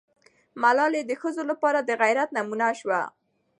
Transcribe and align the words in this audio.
ملالۍ 0.61 1.01
د 1.07 1.11
ښځو 1.21 1.43
لپاره 1.51 1.79
د 1.81 1.89
غیرت 2.01 2.29
نمونه 2.37 2.67
سوه. 2.79 3.01